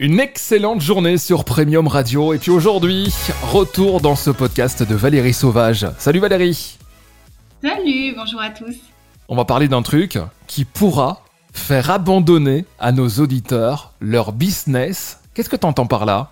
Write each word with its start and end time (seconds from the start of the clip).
Une 0.00 0.20
excellente 0.20 0.80
journée 0.80 1.18
sur 1.18 1.44
Premium 1.44 1.88
Radio. 1.88 2.32
Et 2.32 2.38
puis 2.38 2.52
aujourd'hui, 2.52 3.12
retour 3.42 4.00
dans 4.00 4.14
ce 4.14 4.30
podcast 4.30 4.84
de 4.84 4.94
Valérie 4.94 5.34
Sauvage. 5.34 5.88
Salut 5.98 6.20
Valérie. 6.20 6.78
Salut, 7.60 8.14
bonjour 8.16 8.40
à 8.40 8.50
tous. 8.50 8.76
On 9.28 9.34
va 9.34 9.44
parler 9.44 9.66
d'un 9.66 9.82
truc 9.82 10.20
qui 10.46 10.64
pourra 10.64 11.24
faire 11.52 11.90
abandonner 11.90 12.64
à 12.78 12.92
nos 12.92 13.08
auditeurs 13.08 13.92
leur 13.98 14.30
business. 14.30 15.18
Qu'est-ce 15.34 15.50
que 15.50 15.56
tu 15.56 15.66
entends 15.66 15.86
par 15.88 16.06
là? 16.06 16.30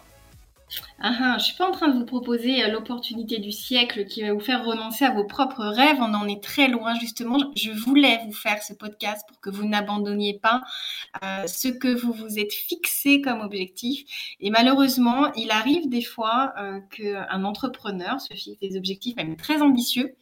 Ah, 1.09 1.37
je 1.39 1.45
suis 1.45 1.57
pas 1.57 1.69
en 1.69 1.73
train 1.73 1.89
de 1.89 1.99
vous 1.99 2.05
proposer 2.05 2.65
euh, 2.65 2.69
l'opportunité 2.69 3.39
du 3.39 3.53
siècle 3.53 4.07
qui 4.07 4.23
va 4.23 4.33
vous 4.33 4.41
faire 4.41 4.65
renoncer 4.65 5.05
à 5.05 5.11
vos 5.11 5.25
propres 5.25 5.65
rêves. 5.65 5.99
On 6.01 6.15
en 6.15 6.27
est 6.27 6.43
très 6.43 6.69
loin 6.69 6.99
justement. 6.99 7.39
Je 7.55 7.71
voulais 7.71 8.21
vous 8.27 8.33
faire 8.33 8.63
ce 8.63 8.73
podcast 8.73 9.25
pour 9.29 9.39
que 9.41 9.51
vous 9.51 9.67
n'abandonniez 9.69 10.39
pas 10.41 10.63
euh, 11.23 11.47
ce 11.47 11.69
que 11.69 11.89
vous 11.89 12.13
vous 12.13 12.39
êtes 12.39 12.53
fixé 12.53 13.21
comme 13.21 13.41
objectif. 13.41 14.05
Et 14.41 14.51
malheureusement, 14.51 15.33
il 15.35 15.51
arrive 15.51 15.89
des 15.89 16.03
fois 16.03 16.55
euh, 16.59 16.81
qu'un 16.91 17.45
entrepreneur 17.45 18.21
se 18.21 18.35
fixe 18.35 18.59
des 18.59 18.77
objectifs 18.77 19.17
même 19.17 19.37
très 19.37 19.63
ambitieux. 19.63 20.17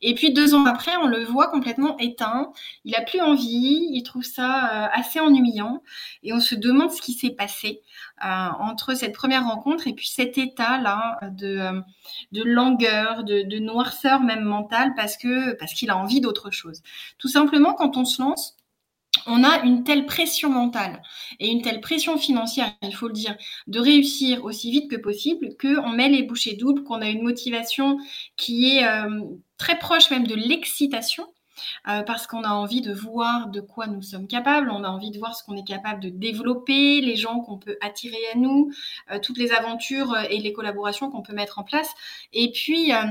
Et 0.00 0.14
puis 0.14 0.32
deux 0.32 0.54
ans 0.54 0.64
après, 0.64 0.96
on 1.02 1.06
le 1.06 1.22
voit 1.24 1.48
complètement 1.48 1.98
éteint. 1.98 2.52
Il 2.84 2.94
a 2.94 3.02
plus 3.02 3.20
envie. 3.20 3.88
Il 3.92 4.02
trouve 4.04 4.24
ça 4.24 4.88
assez 4.92 5.20
ennuyant. 5.20 5.82
Et 6.22 6.32
on 6.32 6.40
se 6.40 6.54
demande 6.54 6.92
ce 6.92 7.02
qui 7.02 7.12
s'est 7.12 7.30
passé 7.30 7.82
entre 8.22 8.94
cette 8.94 9.14
première 9.14 9.44
rencontre 9.44 9.86
et 9.86 9.92
puis 9.92 10.08
état-là 10.38 11.18
de, 11.32 11.58
euh, 11.58 11.80
de 12.32 12.42
langueur, 12.42 13.24
de, 13.24 13.42
de, 13.42 13.58
noirceur 13.58 14.20
même 14.20 14.44
mentale 14.44 14.92
parce 14.96 15.16
que 15.16 15.54
parce 15.54 15.74
qu'il 15.74 15.90
a 15.90 15.96
envie 15.96 16.20
d'autre 16.20 16.50
chose. 16.50 16.82
Tout 17.18 17.28
simplement, 17.28 17.74
quand 17.74 17.96
on 17.96 18.04
se 18.04 18.20
lance, 18.22 18.56
on 19.26 19.44
a 19.44 19.64
une 19.64 19.84
telle 19.84 20.06
pression 20.06 20.50
mentale 20.50 21.02
et 21.40 21.48
une 21.48 21.62
telle 21.62 21.80
pression 21.80 22.18
financière, 22.18 22.72
il 22.82 22.94
faut 22.94 23.08
le 23.08 23.12
dire, 23.12 23.36
de 23.66 23.80
réussir 23.80 24.44
aussi 24.44 24.70
vite 24.70 24.90
que 24.90 24.96
possible, 24.96 25.48
qu'on 25.60 25.90
met 25.90 26.08
les 26.08 26.22
bouchées 26.22 26.54
doubles, 26.54 26.84
qu'on 26.84 27.02
a 27.02 27.08
une 27.08 27.22
motivation 27.22 27.98
qui 28.36 28.76
est 28.76 28.86
euh, 28.86 29.20
très 29.58 29.78
proche 29.78 30.10
même 30.10 30.26
de 30.26 30.34
l'excitation 30.34 31.26
euh, 31.88 32.02
parce 32.02 32.26
qu'on 32.26 32.44
a 32.44 32.50
envie 32.50 32.80
de 32.80 32.92
voir 32.92 33.48
de 33.48 33.60
quoi 33.60 33.86
nous 33.86 34.02
sommes 34.02 34.26
capables, 34.26 34.70
on 34.70 34.84
a 34.84 34.88
envie 34.88 35.10
de 35.10 35.18
voir 35.18 35.34
ce 35.34 35.44
qu'on 35.44 35.56
est 35.56 35.66
capable 35.66 36.00
de 36.00 36.08
développer, 36.08 37.00
les 37.00 37.16
gens 37.16 37.40
qu'on 37.40 37.58
peut 37.58 37.76
attirer 37.80 38.20
à 38.32 38.36
nous, 38.36 38.70
euh, 39.10 39.18
toutes 39.18 39.38
les 39.38 39.52
aventures 39.52 40.16
et 40.30 40.38
les 40.38 40.52
collaborations 40.52 41.10
qu'on 41.10 41.22
peut 41.22 41.34
mettre 41.34 41.58
en 41.58 41.64
place. 41.64 41.90
Et 42.32 42.52
puis, 42.52 42.92
euh, 42.92 43.04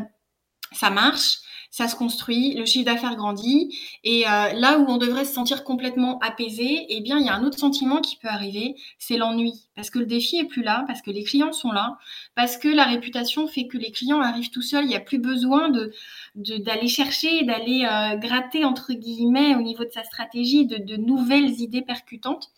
ça 0.72 0.90
marche 0.90 1.40
ça 1.72 1.88
se 1.88 1.96
construit, 1.96 2.56
le 2.56 2.66
chiffre 2.66 2.86
d'affaires 2.86 3.16
grandit, 3.16 3.76
et 4.04 4.28
euh, 4.28 4.54
là 4.54 4.80
où 4.80 4.86
on 4.88 4.98
devrait 4.98 5.26
se 5.26 5.34
sentir 5.34 5.64
complètement 5.64 6.20
apaisé, 6.20 6.86
eh 6.90 7.02
bien, 7.02 7.20
il 7.20 7.26
y 7.26 7.30
a 7.30 7.36
un 7.36 7.44
autre 7.44 7.60
sentiment 7.60 8.02
qui 8.02 8.16
peut 8.18 8.28
arriver, 8.28 8.76
c'est 8.98 9.18
l'ennui, 9.18 9.54
parce 9.76 9.90
que 9.90 10.00
le 10.00 10.06
défi 10.06 10.38
est 10.38 10.46
plus 10.46 10.64
là, 10.64 10.84
parce 10.88 11.02
que 11.02 11.12
les 11.12 11.24
clients 11.24 11.54
sont 11.54 11.72
là, 11.72 11.98
parce 12.36 12.58
que 12.58 12.68
la 12.68 12.86
réputation 12.86 13.48
fait 13.48 13.68
que 13.68 13.78
les 13.78 13.92
clients 13.92 14.22
arrivent 14.22 14.50
tout 14.50 14.62
seuls, 14.62 14.86
il 14.86 14.90
n'y 14.90 14.96
a 14.96 15.00
plus 15.00 15.20
besoin 15.20 15.70
de 15.70 15.92
d'aller 16.36 16.88
chercher, 16.88 17.44
d'aller 17.44 17.86
euh, 17.86 18.16
gratter 18.16 18.64
entre 18.64 18.94
guillemets 18.94 19.56
au 19.56 19.62
niveau 19.62 19.84
de 19.84 19.90
sa 19.92 20.04
stratégie 20.04 20.66
de, 20.66 20.78
de 20.78 20.96
nouvelles 20.96 21.60
idées 21.60 21.82
percutantes. 21.82 22.52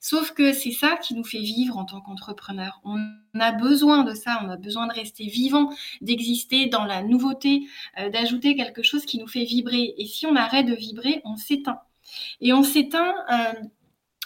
Sauf 0.00 0.32
que 0.32 0.52
c'est 0.52 0.72
ça 0.72 0.96
qui 0.96 1.14
nous 1.14 1.24
fait 1.24 1.40
vivre 1.40 1.78
en 1.78 1.84
tant 1.84 2.00
qu'entrepreneur. 2.00 2.80
On 2.84 2.98
a 3.40 3.52
besoin 3.52 4.04
de 4.04 4.12
ça, 4.12 4.40
on 4.44 4.50
a 4.50 4.56
besoin 4.56 4.86
de 4.86 4.92
rester 4.92 5.26
vivant, 5.26 5.70
d'exister 6.02 6.66
dans 6.66 6.84
la 6.84 7.02
nouveauté, 7.02 7.66
euh, 7.98 8.10
d'ajouter 8.10 8.53
quelque 8.56 8.82
chose 8.82 9.04
qui 9.04 9.18
nous 9.18 9.28
fait 9.28 9.44
vibrer. 9.44 9.94
Et 9.98 10.06
si 10.06 10.26
on 10.26 10.36
arrête 10.36 10.66
de 10.66 10.74
vibrer, 10.74 11.20
on 11.24 11.36
s'éteint. 11.36 11.80
Et 12.40 12.52
on 12.52 12.62
s'éteint 12.62 13.14
euh, 13.30 13.52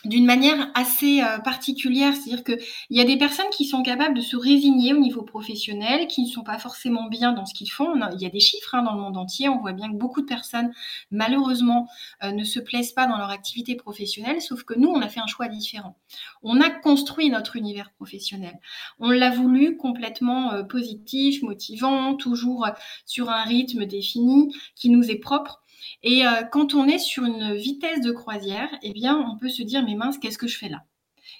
d'une 0.05 0.25
manière 0.25 0.71
assez 0.75 1.21
euh, 1.23 1.39
particulière, 1.39 2.15
c'est-à-dire 2.15 2.45
qu'il 2.45 2.59
y 2.91 3.01
a 3.01 3.05
des 3.05 3.17
personnes 3.17 3.49
qui 3.51 3.65
sont 3.65 3.83
capables 3.83 4.15
de 4.15 4.21
se 4.21 4.37
résigner 4.37 4.95
au 4.95 4.99
niveau 4.99 5.23
professionnel, 5.23 6.07
qui 6.07 6.23
ne 6.23 6.29
sont 6.29 6.45
pas 6.45 6.59
forcément 6.59 7.09
bien 7.09 7.33
dans 7.33 7.47
ce 7.47 7.55
qu'ils 7.55 7.71
font. 7.71 7.95
Il 8.13 8.21
y 8.21 8.27
a 8.27 8.31
des 8.31 8.41
chiffres 8.41 8.75
hein, 8.75 8.83
dans 8.83 8.95
le 8.95 9.01
monde 9.01 9.17
entier, 9.17 9.49
on 9.49 9.59
voit 9.59 9.73
bien 9.73 9.91
que 9.91 9.97
beaucoup 9.97 10.21
de 10.21 10.27
personnes, 10.27 10.73
malheureusement, 11.11 11.89
euh, 12.23 12.31
ne 12.31 12.45
se 12.45 12.61
plaisent 12.61 12.93
pas 12.93 13.07
dans 13.07 13.19
leur 13.19 13.31
activité 13.31 13.75
professionnelle, 13.75 14.41
sauf 14.41 14.63
que 14.63 14.75
nous, 14.79 14.89
on 14.89 15.01
a 15.01 15.09
fait 15.09 15.21
un 15.21 15.27
choix 15.27 15.49
différent. 15.49 15.97
On 16.43 16.61
a 16.61 16.71
construit 16.71 17.29
notre 17.31 17.57
univers 17.57 17.91
professionnel. 17.91 18.59
On 19.01 19.11
l'a 19.11 19.31
voulu 19.31 19.77
complètement 19.77 20.53
euh, 20.53 20.63
positif, 20.63 21.43
motivant, 21.43 22.15
toujours 22.15 22.67
sur 23.05 23.31
un 23.31 23.43
rythme 23.43 23.85
défini 23.85 24.55
qui 24.77 24.91
nous 24.91 25.11
est 25.11 25.19
propre. 25.19 25.63
Et 26.03 26.23
quand 26.53 26.75
on 26.75 26.87
est 26.87 26.99
sur 26.99 27.25
une 27.25 27.55
vitesse 27.55 28.01
de 28.01 28.13
croisière, 28.13 28.69
eh 28.83 28.93
bien, 28.93 29.17
on 29.17 29.37
peut 29.37 29.49
se 29.49 29.63
dire, 29.63 29.85
mais 29.85 29.95
mince, 29.99 30.19
qu'est-ce 30.19 30.39
que 30.39 30.49
je 30.49 30.57
fais 30.59 30.69
là? 30.69 30.85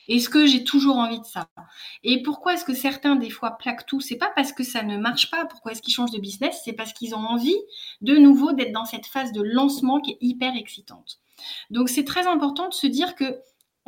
Est-ce 0.09 0.29
que 0.29 0.47
j'ai 0.47 0.65
toujours 0.65 0.97
envie 0.97 1.21
de 1.21 1.25
ça? 1.25 1.49
Et 2.03 2.23
pourquoi 2.23 2.55
est-ce 2.55 2.65
que 2.65 2.75
certains 2.75 3.17
des 3.17 3.31
fois 3.31 3.53
plaquent 3.53 3.87
tout? 3.87 4.01
C'est 4.01 4.17
pas 4.17 4.31
parce 4.35 4.53
que 4.53 4.65
ça 4.65 4.83
ne 4.83 4.97
marche 4.99 5.31
pas. 5.31 5.47
Pourquoi 5.47 5.73
est-ce 5.73 5.83
qu'ils 5.83 5.95
changent 5.95 6.11
de 6.11 6.21
business? 6.21 6.61
C'est 6.65 6.73
parce 6.73 6.93
qu'ils 6.93 7.15
ont 7.15 7.25
envie 7.25 7.57
de 8.01 8.17
nouveau 8.17 8.53
d'être 8.53 8.73
dans 8.73 8.85
cette 8.85 9.07
phase 9.07 9.33
de 9.33 9.43
lancement 9.43 10.01
qui 10.01 10.13
est 10.13 10.19
hyper 10.21 10.57
excitante. 10.57 11.19
Donc 11.71 11.89
c'est 11.89 12.05
très 12.05 12.27
important 12.27 12.69
de 12.69 12.75
se 12.75 12.87
dire 12.87 13.15
que 13.15 13.41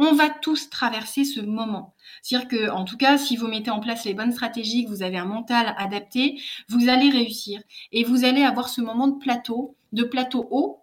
on 0.02 0.14
va 0.14 0.30
tous 0.30 0.70
traverser 0.70 1.24
ce 1.24 1.40
moment. 1.40 1.94
C'est-à-dire 2.22 2.48
que, 2.48 2.70
en 2.70 2.84
tout 2.86 2.96
cas, 2.96 3.18
si 3.18 3.36
vous 3.36 3.48
mettez 3.48 3.70
en 3.70 3.80
place 3.80 4.06
les 4.06 4.14
bonnes 4.14 4.32
stratégies, 4.32 4.86
que 4.86 4.88
vous 4.88 5.02
avez 5.02 5.18
un 5.18 5.26
mental 5.26 5.74
adapté, 5.76 6.40
vous 6.70 6.88
allez 6.88 7.10
réussir. 7.10 7.60
Et 7.92 8.02
vous 8.02 8.24
allez 8.24 8.42
avoir 8.42 8.70
ce 8.70 8.80
moment 8.80 9.08
de 9.08 9.18
plateau, 9.18 9.76
de 9.92 10.04
plateau 10.04 10.48
haut, 10.50 10.79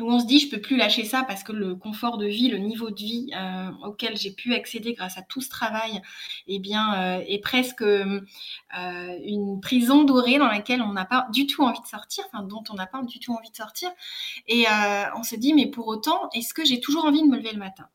où 0.00 0.10
on 0.10 0.20
se 0.20 0.26
dit 0.26 0.38
je 0.38 0.48
peux 0.48 0.60
plus 0.60 0.76
lâcher 0.76 1.04
ça 1.04 1.24
parce 1.26 1.42
que 1.42 1.52
le 1.52 1.74
confort 1.74 2.18
de 2.18 2.26
vie, 2.26 2.48
le 2.48 2.58
niveau 2.58 2.90
de 2.90 2.96
vie 2.96 3.30
euh, 3.36 3.70
auquel 3.84 4.16
j'ai 4.16 4.30
pu 4.30 4.54
accéder 4.54 4.94
grâce 4.94 5.18
à 5.18 5.22
tout 5.22 5.40
ce 5.40 5.48
travail, 5.48 6.00
eh 6.46 6.58
bien, 6.58 6.94
euh, 6.94 7.24
est 7.26 7.42
presque 7.42 7.82
euh, 7.82 8.20
une 8.72 9.60
prison 9.60 10.04
dorée 10.04 10.38
dans 10.38 10.48
laquelle 10.48 10.82
on 10.82 10.92
n'a 10.92 11.04
pas 11.04 11.28
du 11.32 11.46
tout 11.46 11.62
envie 11.62 11.80
de 11.80 11.86
sortir, 11.86 12.24
dont 12.44 12.64
on 12.70 12.74
n'a 12.74 12.86
pas 12.86 13.02
du 13.02 13.18
tout 13.18 13.32
envie 13.32 13.50
de 13.50 13.56
sortir. 13.56 13.90
Et 14.46 14.66
on 15.16 15.22
se 15.22 15.36
dit 15.36 15.54
mais 15.54 15.66
pour 15.66 15.86
autant, 15.88 16.28
est-ce 16.34 16.54
que 16.54 16.64
j'ai 16.64 16.80
toujours 16.80 17.04
envie 17.04 17.22
de 17.22 17.28
me 17.28 17.36
lever 17.36 17.52
le 17.52 17.58
matin? 17.58 17.88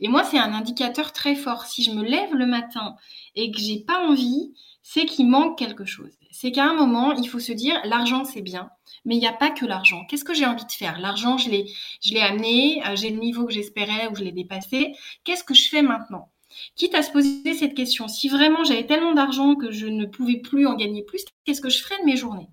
Et 0.00 0.08
moi, 0.08 0.24
c'est 0.24 0.38
un 0.38 0.52
indicateur 0.52 1.12
très 1.12 1.34
fort. 1.34 1.64
Si 1.64 1.82
je 1.82 1.90
me 1.90 2.02
lève 2.02 2.34
le 2.34 2.46
matin 2.46 2.96
et 3.34 3.50
que 3.50 3.58
j'ai 3.58 3.80
pas 3.80 4.06
envie, 4.06 4.52
c'est 4.82 5.04
qu'il 5.04 5.28
manque 5.28 5.58
quelque 5.58 5.84
chose. 5.84 6.12
C'est 6.30 6.52
qu'à 6.52 6.64
un 6.64 6.74
moment, 6.74 7.12
il 7.12 7.28
faut 7.28 7.38
se 7.38 7.52
dire, 7.52 7.80
l'argent, 7.84 8.24
c'est 8.24 8.40
bien, 8.40 8.70
mais 9.04 9.16
il 9.16 9.20
n'y 9.20 9.26
a 9.26 9.32
pas 9.32 9.50
que 9.50 9.66
l'argent. 9.66 10.04
Qu'est-ce 10.06 10.24
que 10.24 10.34
j'ai 10.34 10.46
envie 10.46 10.64
de 10.64 10.72
faire? 10.72 10.98
L'argent, 11.00 11.38
je 11.38 11.50
l'ai, 11.50 11.70
je 12.02 12.14
l'ai 12.14 12.20
amené, 12.20 12.82
euh, 12.86 12.96
j'ai 12.96 13.10
le 13.10 13.20
niveau 13.20 13.46
que 13.46 13.52
j'espérais 13.52 14.08
ou 14.08 14.16
je 14.16 14.24
l'ai 14.24 14.32
dépassé. 14.32 14.94
Qu'est-ce 15.24 15.44
que 15.44 15.54
je 15.54 15.68
fais 15.68 15.82
maintenant? 15.82 16.30
Quitte 16.76 16.94
à 16.94 17.02
se 17.02 17.12
poser 17.12 17.54
cette 17.54 17.74
question, 17.74 18.08
si 18.08 18.28
vraiment 18.28 18.64
j'avais 18.64 18.86
tellement 18.86 19.14
d'argent 19.14 19.54
que 19.54 19.70
je 19.70 19.86
ne 19.86 20.06
pouvais 20.06 20.38
plus 20.38 20.66
en 20.66 20.74
gagner 20.74 21.02
plus, 21.04 21.24
qu'est-ce 21.44 21.60
que 21.60 21.70
je 21.70 21.82
ferais 21.82 22.00
de 22.00 22.06
mes 22.06 22.16
journées? 22.16 22.48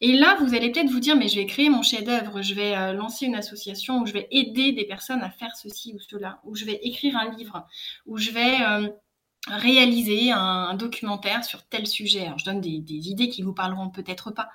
Et 0.00 0.12
là, 0.12 0.36
vous 0.40 0.54
allez 0.54 0.70
peut-être 0.70 0.90
vous 0.90 1.00
dire, 1.00 1.16
mais 1.16 1.28
je 1.28 1.36
vais 1.36 1.46
créer 1.46 1.70
mon 1.70 1.82
chef-d'œuvre, 1.82 2.42
je 2.42 2.54
vais 2.54 2.76
euh, 2.76 2.92
lancer 2.92 3.26
une 3.26 3.36
association 3.36 4.00
où 4.00 4.06
je 4.06 4.12
vais 4.12 4.26
aider 4.30 4.72
des 4.72 4.84
personnes 4.84 5.22
à 5.22 5.30
faire 5.30 5.54
ceci 5.56 5.94
ou 5.94 6.00
cela, 6.00 6.40
où 6.44 6.56
je 6.56 6.64
vais 6.64 6.80
écrire 6.82 7.16
un 7.16 7.30
livre, 7.30 7.66
où 8.06 8.18
je 8.18 8.30
vais 8.30 8.60
euh, 8.60 8.88
réaliser 9.46 10.32
un, 10.32 10.74
documentaire 10.74 11.44
sur 11.44 11.64
tel 11.66 11.86
sujet. 11.86 12.30
je 12.36 12.44
donne 12.44 12.60
des, 12.60 12.70
idées 12.70 13.28
qui 13.28 13.42
vous 13.42 13.52
parleront 13.52 13.88
peut-être 13.88 14.30
pas, 14.32 14.48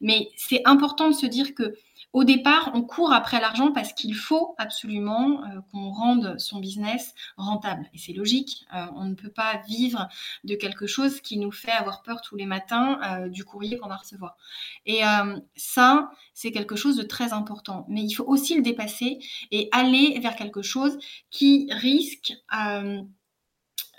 mais 0.00 0.30
c'est 0.36 0.62
important 0.64 1.08
de 1.08 1.14
se 1.14 1.26
dire 1.26 1.54
que 1.54 1.74
au 2.12 2.24
départ, 2.24 2.72
on 2.74 2.82
court 2.82 3.12
après 3.12 3.40
l'argent 3.40 3.70
parce 3.70 3.92
qu'il 3.92 4.16
faut 4.16 4.56
absolument 4.58 5.44
euh, 5.44 5.60
qu'on 5.70 5.90
rende 5.90 6.38
son 6.38 6.58
business 6.58 7.14
rentable. 7.36 7.88
Et 7.94 7.98
c'est 7.98 8.12
logique, 8.12 8.66
euh, 8.74 8.86
on 8.96 9.04
ne 9.04 9.14
peut 9.14 9.30
pas 9.30 9.62
vivre 9.68 10.08
de 10.42 10.56
quelque 10.56 10.88
chose 10.88 11.20
qui 11.20 11.38
nous 11.38 11.52
fait 11.52 11.70
avoir 11.70 12.02
peur 12.02 12.20
tous 12.20 12.34
les 12.34 12.46
matins 12.46 12.98
euh, 13.04 13.28
du 13.28 13.44
courrier 13.44 13.78
qu'on 13.78 13.88
va 13.88 13.96
recevoir. 13.96 14.36
Et 14.86 15.02
ça, 15.56 16.10
c'est 16.34 16.50
quelque 16.50 16.74
chose 16.76 16.96
de 16.96 17.02
très 17.02 17.32
important. 17.32 17.86
Mais 17.88 18.02
il 18.02 18.12
faut 18.12 18.24
aussi 18.24 18.56
le 18.56 18.62
dépasser 18.62 19.20
et 19.50 19.68
aller 19.72 20.18
vers 20.20 20.34
quelque 20.34 20.62
chose 20.62 20.98
qui 21.30 21.68
risque 21.70 22.34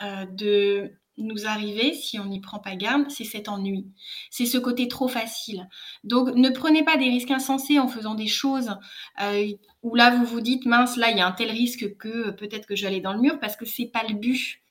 de 0.02 0.94
nous 1.23 1.45
arriver, 1.45 1.94
si 1.94 2.19
on 2.19 2.25
n'y 2.25 2.39
prend 2.39 2.59
pas 2.59 2.75
garde, 2.75 3.09
c'est 3.09 3.23
cet 3.23 3.50
ennui. 3.50 3.88
C'est 4.29 4.45
ce 4.45 4.57
côté 4.57 4.88
trop 4.88 5.07
facile. 5.07 5.68
Donc 6.03 6.29
ne 6.35 6.50
prenez 6.50 6.83
pas 6.83 6.97
des 6.97 7.09
risques 7.09 7.31
insensés 7.31 7.79
en 7.79 7.88
faisant 7.88 8.15
des 8.15 8.27
choses 8.27 8.75
euh, 9.21 9.47
où 9.83 9.95
là 9.95 10.12
vous 10.12 10.25
vous 10.25 10.41
dites 10.41 10.65
mince, 10.65 10.97
là 10.97 11.12
il 11.12 11.18
y 11.18 11.21
a 11.21 11.27
un 11.27 11.31
tel 11.31 11.51
risque 11.51 11.95
que 11.97 12.31
peut-être 12.31 12.68
que 12.68 12.75
je 12.75 12.81
vais 12.81 12.88
aller 12.88 13.01
dans 13.01 13.13
le 13.13 13.21
mur 13.21 13.39
parce 13.39 13.56
que 13.56 13.65
c'est 13.65 13.88
pas 13.88 14.03
le 14.07 14.15
but. 14.15 14.62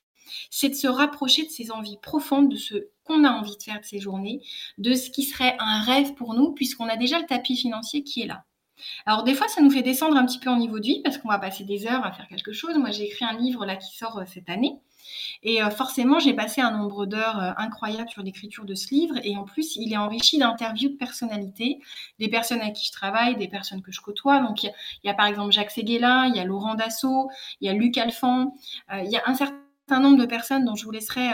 C'est 0.50 0.68
de 0.68 0.74
se 0.74 0.86
rapprocher 0.86 1.44
de 1.44 1.50
ses 1.50 1.72
envies 1.72 1.98
profondes, 2.00 2.50
de 2.50 2.56
ce 2.56 2.74
qu'on 3.04 3.24
a 3.24 3.30
envie 3.30 3.56
de 3.56 3.62
faire 3.62 3.80
de 3.80 3.84
ces 3.84 3.98
journées, 3.98 4.40
de 4.78 4.94
ce 4.94 5.10
qui 5.10 5.24
serait 5.24 5.56
un 5.58 5.80
rêve 5.82 6.14
pour 6.14 6.34
nous, 6.34 6.52
puisqu'on 6.52 6.88
a 6.88 6.96
déjà 6.96 7.18
le 7.18 7.26
tapis 7.26 7.56
financier 7.56 8.04
qui 8.04 8.22
est 8.22 8.26
là. 8.26 8.44
Alors 9.06 9.24
des 9.24 9.34
fois, 9.34 9.48
ça 9.48 9.60
nous 9.60 9.70
fait 9.70 9.82
descendre 9.82 10.16
un 10.16 10.26
petit 10.26 10.38
peu 10.38 10.50
en 10.50 10.56
niveau 10.56 10.78
de 10.78 10.84
vie 10.84 11.02
parce 11.02 11.18
qu'on 11.18 11.28
va 11.28 11.38
passer 11.38 11.64
des 11.64 11.86
heures 11.86 12.04
à 12.04 12.12
faire 12.12 12.28
quelque 12.28 12.52
chose. 12.52 12.76
Moi, 12.76 12.90
j'ai 12.90 13.04
écrit 13.04 13.24
un 13.24 13.38
livre 13.38 13.64
là 13.64 13.76
qui 13.76 13.96
sort 13.96 14.18
euh, 14.18 14.24
cette 14.26 14.48
année 14.48 14.80
et 15.42 15.62
euh, 15.62 15.70
forcément, 15.70 16.18
j'ai 16.18 16.34
passé 16.34 16.60
un 16.60 16.70
nombre 16.70 17.06
d'heures 17.06 17.38
euh, 17.38 17.52
incroyable 17.56 18.08
sur 18.08 18.22
l'écriture 18.22 18.64
de 18.64 18.74
ce 18.74 18.94
livre. 18.94 19.14
Et 19.24 19.36
en 19.36 19.44
plus, 19.44 19.76
il 19.76 19.92
est 19.92 19.96
enrichi 19.96 20.38
d'interviews 20.38 20.90
de 20.90 20.96
personnalités, 20.96 21.80
des 22.18 22.28
personnes 22.28 22.60
avec 22.60 22.74
qui 22.74 22.86
je 22.86 22.92
travaille, 22.92 23.36
des 23.36 23.48
personnes 23.48 23.82
que 23.82 23.92
je 23.92 24.00
côtoie. 24.00 24.40
Donc, 24.40 24.62
il 24.64 24.72
y, 25.04 25.08
a, 25.08 25.14
par 25.14 25.26
exemple 25.26 25.52
Jacques 25.52 25.70
Séguéla, 25.70 26.26
il 26.28 26.36
y 26.36 26.40
a 26.40 26.44
Laurent 26.44 26.74
Dassault, 26.74 27.30
il 27.60 27.66
y 27.66 27.70
a 27.70 27.72
Luc 27.72 27.96
Alphand, 27.98 28.54
euh, 28.92 29.00
il 29.02 29.10
y 29.10 29.16
a 29.16 29.22
un 29.26 29.34
certain 29.34 29.56
certain 29.90 30.02
nombre 30.02 30.18
de 30.18 30.26
personnes 30.26 30.64
dont 30.64 30.76
je 30.76 30.84
vous 30.84 30.90
laisserai 30.92 31.28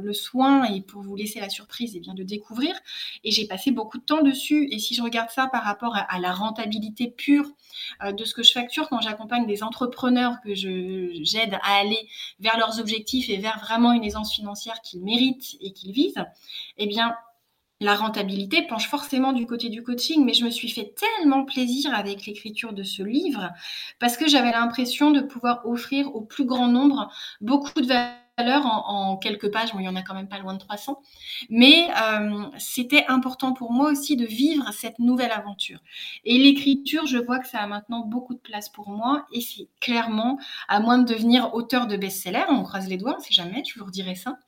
le 0.00 0.12
soin 0.12 0.64
et 0.64 0.80
pour 0.80 1.02
vous 1.02 1.16
laisser 1.16 1.40
la 1.40 1.48
surprise 1.48 1.94
et 1.94 1.98
eh 1.98 2.00
bien 2.00 2.14
de 2.14 2.22
découvrir. 2.22 2.74
Et 3.24 3.32
j'ai 3.32 3.46
passé 3.46 3.72
beaucoup 3.72 3.98
de 3.98 4.04
temps 4.04 4.22
dessus. 4.22 4.68
Et 4.70 4.78
si 4.78 4.94
je 4.94 5.02
regarde 5.02 5.30
ça 5.30 5.48
par 5.48 5.64
rapport 5.64 5.96
à, 5.96 6.18
la 6.20 6.32
rentabilité 6.32 7.08
pure 7.08 7.46
de 8.04 8.24
ce 8.24 8.34
que 8.34 8.42
je 8.42 8.52
facture 8.52 8.88
quand 8.88 9.00
j'accompagne 9.00 9.46
des 9.46 9.64
entrepreneurs 9.64 10.36
que 10.44 10.54
j'aide 10.54 11.54
à 11.62 11.80
aller 11.80 12.08
vers 12.38 12.56
leurs 12.56 12.78
objectifs 12.78 13.28
et 13.28 13.38
vers 13.38 13.58
vraiment 13.58 13.92
une 13.92 14.04
aisance 14.04 14.32
financière 14.32 14.80
qu'ils 14.80 15.02
méritent 15.02 15.56
et 15.60 15.72
qu'ils 15.72 15.92
visent, 15.92 16.24
eh 16.76 16.86
bien 16.86 17.14
la 17.80 17.94
rentabilité 17.94 18.62
penche 18.66 18.88
forcément 18.88 19.32
du 19.32 19.46
côté 19.46 19.68
du 19.68 19.82
coaching, 19.82 20.24
mais 20.24 20.34
je 20.34 20.44
me 20.44 20.50
suis 20.50 20.68
fait 20.68 20.94
tellement 20.96 21.44
plaisir 21.44 21.94
avec 21.94 22.26
l'écriture 22.26 22.72
de 22.72 22.82
ce 22.82 23.02
livre 23.02 23.50
parce 24.00 24.16
que 24.16 24.28
j'avais 24.28 24.50
l'impression 24.50 25.10
de 25.10 25.20
pouvoir 25.20 25.64
offrir 25.64 26.14
au 26.14 26.22
plus 26.22 26.44
grand 26.44 26.68
nombre 26.68 27.10
beaucoup 27.40 27.80
de 27.80 27.86
valeur 27.86 28.27
en, 28.38 29.16
quelques 29.16 29.50
pages, 29.50 29.70
il 29.78 29.84
y 29.84 29.88
en 29.88 29.96
a 29.96 30.02
quand 30.02 30.14
même 30.14 30.28
pas 30.28 30.38
loin 30.38 30.54
de 30.54 30.58
300, 30.58 31.00
mais 31.50 31.88
euh, 32.02 32.44
c'était 32.58 33.04
important 33.08 33.52
pour 33.52 33.72
moi 33.72 33.90
aussi 33.90 34.16
de 34.16 34.24
vivre 34.24 34.70
cette 34.72 34.98
nouvelle 34.98 35.32
aventure. 35.32 35.80
Et 36.24 36.38
l'écriture, 36.38 37.06
je 37.06 37.18
vois 37.18 37.38
que 37.38 37.48
ça 37.48 37.58
a 37.58 37.66
maintenant 37.66 38.04
beaucoup 38.04 38.34
de 38.34 38.40
place 38.40 38.68
pour 38.68 38.90
moi, 38.90 39.26
et 39.32 39.40
c'est 39.40 39.68
clairement, 39.80 40.38
à 40.68 40.80
moins 40.80 40.98
de 40.98 41.12
devenir 41.12 41.54
auteur 41.54 41.86
de 41.86 41.96
best-seller, 41.96 42.44
on 42.50 42.62
croise 42.62 42.88
les 42.88 42.96
doigts, 42.96 43.16
on 43.18 43.20
sait 43.20 43.34
jamais, 43.34 43.62
je 43.64 43.78
vous 43.78 43.84
redirai 43.84 44.14
ça, 44.14 44.38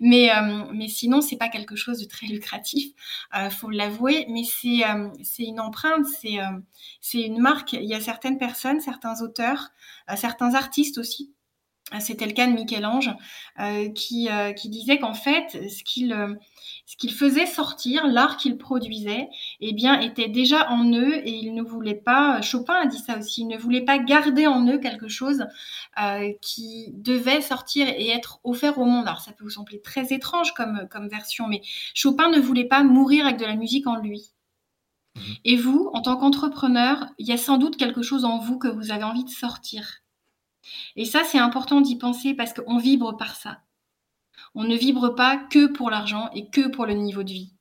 mais, 0.00 0.30
euh, 0.30 0.64
mais 0.72 0.88
sinon, 0.88 1.20
c'est 1.20 1.36
pas 1.36 1.48
quelque 1.48 1.76
chose 1.76 2.00
de 2.00 2.06
très 2.06 2.26
lucratif, 2.26 2.92
euh, 3.36 3.50
faut 3.50 3.70
l'avouer, 3.70 4.26
mais 4.28 4.44
c'est 4.44 4.84
euh, 4.88 5.08
une 5.38 5.60
empreinte, 5.60 6.06
c'est 6.06 6.38
c'est 7.00 7.22
une 7.22 7.38
marque. 7.38 7.74
Il 7.74 7.84
y 7.84 7.94
a 7.94 8.00
certaines 8.00 8.38
personnes, 8.38 8.80
certains 8.80 9.22
auteurs, 9.22 9.70
certains 10.16 10.54
artistes 10.54 10.98
aussi 10.98 11.30
c'était 12.00 12.26
le 12.26 12.32
cas 12.32 12.48
de 12.48 12.52
Michel-Ange, 12.52 13.10
euh, 13.60 13.88
qui, 13.90 14.28
euh, 14.28 14.52
qui 14.52 14.68
disait 14.68 14.98
qu'en 14.98 15.14
fait, 15.14 15.56
ce 15.70 15.84
qu'il 15.84 16.12
euh, 16.12 16.34
ce 16.84 16.96
qu'il 16.96 17.12
faisait 17.12 17.46
sortir, 17.46 18.06
l'art 18.06 18.36
qu'il 18.36 18.58
produisait, 18.58 19.28
eh 19.60 19.72
bien, 19.72 20.00
était 20.00 20.28
déjà 20.28 20.70
en 20.70 20.92
eux 20.92 21.16
et 21.16 21.30
il 21.30 21.54
ne 21.54 21.62
voulait 21.62 21.94
pas, 21.94 22.40
Chopin 22.42 22.74
a 22.74 22.86
dit 22.86 22.98
ça 22.98 23.18
aussi, 23.18 23.42
il 23.42 23.48
ne 23.48 23.56
voulait 23.56 23.84
pas 23.84 23.98
garder 23.98 24.46
en 24.46 24.66
eux 24.68 24.78
quelque 24.78 25.08
chose 25.08 25.46
qui 26.42 26.92
devait 26.94 27.40
sortir 27.40 27.88
et 27.88 28.10
être 28.10 28.40
offert 28.44 28.78
au 28.78 28.84
monde. 28.84 29.08
Alors, 29.08 29.20
ça 29.20 29.32
peut 29.32 29.42
vous 29.44 29.50
sembler 29.50 29.80
très 29.80 30.12
étrange 30.12 30.54
comme, 30.54 30.86
comme 30.90 31.08
version, 31.08 31.48
mais 31.48 31.60
Chopin 31.94 32.30
ne 32.30 32.38
voulait 32.38 32.66
pas 32.66 32.84
mourir 32.84 33.26
avec 33.26 33.38
de 33.38 33.46
la 33.46 33.56
musique 33.56 33.88
en 33.88 33.96
lui. 33.96 34.30
Mmh. 35.16 35.20
Et 35.44 35.56
vous, 35.56 35.90
en 35.92 36.02
tant 36.02 36.16
qu'entrepreneur, 36.16 37.06
il 37.18 37.26
y 37.26 37.32
a 37.32 37.38
sans 37.38 37.58
doute 37.58 37.76
quelque 37.76 38.02
chose 38.02 38.24
en 38.24 38.38
vous 38.38 38.58
que 38.58 38.68
vous 38.68 38.92
avez 38.92 39.04
envie 39.04 39.24
de 39.24 39.30
sortir. 39.30 40.02
Et 40.96 41.04
ça, 41.04 41.24
c'est 41.24 41.38
important 41.38 41.80
d'y 41.80 41.96
penser 41.96 42.34
parce 42.34 42.52
qu'on 42.52 42.78
vibre 42.78 43.16
par 43.16 43.36
ça. 43.36 43.62
On 44.54 44.64
ne 44.64 44.76
vibre 44.76 45.14
pas 45.14 45.36
que 45.36 45.66
pour 45.66 45.90
l'argent 45.90 46.30
et 46.34 46.48
que 46.50 46.68
pour 46.68 46.86
le 46.86 46.94
niveau 46.94 47.22
de 47.22 47.32
vie. 47.32 47.52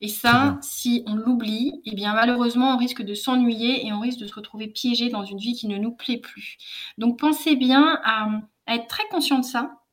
Et 0.00 0.08
ça, 0.08 0.58
si 0.60 1.02
on 1.06 1.14
l'oublie, 1.14 1.80
eh 1.86 1.94
bien 1.94 2.12
malheureusement, 2.12 2.74
on 2.74 2.76
risque 2.76 3.02
de 3.02 3.14
s'ennuyer 3.14 3.86
et 3.86 3.92
on 3.92 4.00
risque 4.00 4.18
de 4.18 4.26
se 4.26 4.34
retrouver 4.34 4.68
piégé 4.68 5.08
dans 5.08 5.24
une 5.24 5.38
vie 5.38 5.54
qui 5.54 5.66
ne 5.66 5.78
nous 5.78 5.92
plaît 5.92 6.18
plus. 6.18 6.58
Donc 6.98 7.18
pensez 7.18 7.56
bien 7.56 8.00
à 8.04 8.28
être 8.66 8.86
très 8.86 9.08
conscient 9.08 9.38
de 9.38 9.44
ça 9.44 9.83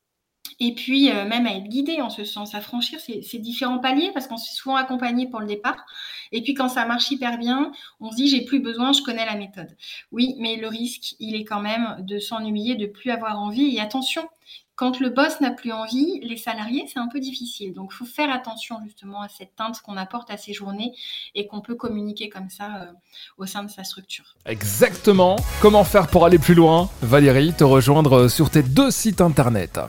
et 0.61 0.75
puis 0.75 1.09
euh, 1.09 1.25
même 1.25 1.47
à 1.47 1.55
être 1.55 1.67
guidé 1.67 2.01
en 2.01 2.11
ce 2.11 2.23
sens, 2.23 2.53
à 2.53 2.61
franchir 2.61 2.99
ces, 2.99 3.39
différents 3.39 3.79
paliers 3.79 4.11
parce 4.13 4.27
qu'on 4.27 4.37
se 4.37 4.53
souvent 4.53 4.75
accompagné 4.75 5.27
pour 5.27 5.39
le 5.39 5.47
départ. 5.47 5.83
Et 6.31 6.43
puis 6.43 6.53
quand 6.53 6.69
ça 6.69 6.85
marche 6.85 7.09
hyper 7.09 7.39
bien, 7.39 7.71
on 7.99 8.11
se 8.11 8.15
dit 8.15 8.27
j'ai 8.27 8.45
plus 8.45 8.59
besoin, 8.59 8.93
je 8.93 9.01
connais 9.01 9.25
la 9.25 9.35
méthode. 9.35 9.75
Oui, 10.11 10.35
mais 10.37 10.57
le 10.57 10.67
risque, 10.67 11.15
il 11.19 11.35
est 11.35 11.45
quand 11.45 11.61
même 11.61 11.97
de 11.99 12.19
s'ennuyer, 12.19 12.75
de 12.75 12.85
plus 12.85 13.09
avoir 13.09 13.41
envie. 13.41 13.75
Et 13.75 13.81
attention, 13.81 14.21
quand 14.75 14.99
le 14.99 15.09
boss 15.09 15.41
n'a 15.41 15.49
plus 15.49 15.71
envie, 15.71 16.19
les 16.21 16.37
salariés, 16.37 16.85
c'est 16.91 16.99
un 16.99 17.07
peu 17.07 17.19
difficile. 17.19 17.73
Donc, 17.73 17.89
il 17.93 17.97
faut 17.97 18.05
faire 18.05 18.31
attention 18.31 18.77
justement 18.83 19.21
à 19.21 19.29
cette 19.29 19.55
teinte 19.55 19.81
qu'on 19.81 19.97
apporte 19.97 20.29
à 20.29 20.37
ces 20.37 20.53
journées 20.53 20.93
et 21.33 21.47
qu'on 21.47 21.61
peut 21.61 21.75
communiquer 21.75 22.29
comme 22.29 22.49
ça 22.51 22.81
euh, 22.81 22.85
au 23.37 23.47
sein 23.47 23.63
de 23.63 23.69
sa 23.69 23.83
structure. 23.83 24.35
Exactement. 24.45 25.37
Comment 25.59 25.83
faire 25.83 26.07
pour 26.07 26.25
aller 26.25 26.39
plus 26.39 26.55
loin? 26.55 26.89
Valérie, 27.01 27.53
te 27.53 27.63
rejoindre 27.63 28.27
sur 28.27 28.51
tes 28.51 28.63
deux 28.63 28.91
sites 28.91 29.21
internet. 29.21 29.79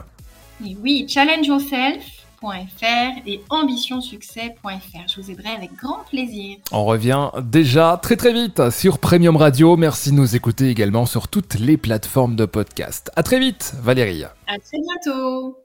Et 0.65 0.75
oui, 0.81 1.05
challengeyourself.fr 1.07 3.21
et 3.25 3.41
ambitionsuccès.fr. 3.49 5.07
Je 5.07 5.21
vous 5.21 5.31
aiderai 5.31 5.49
avec 5.49 5.73
grand 5.75 6.03
plaisir. 6.09 6.57
On 6.71 6.85
revient 6.85 7.29
déjà 7.41 7.99
très 8.01 8.15
très 8.15 8.33
vite 8.33 8.69
sur 8.69 8.99
Premium 8.99 9.37
Radio. 9.37 9.77
Merci 9.77 10.11
de 10.11 10.15
nous 10.15 10.35
écouter 10.35 10.69
également 10.69 11.05
sur 11.05 11.27
toutes 11.27 11.55
les 11.55 11.77
plateformes 11.77 12.35
de 12.35 12.45
podcast. 12.45 13.11
À 13.15 13.23
très 13.23 13.39
vite, 13.39 13.73
Valérie. 13.81 14.23
À 14.23 14.59
très 14.59 14.79
bientôt. 14.79 15.62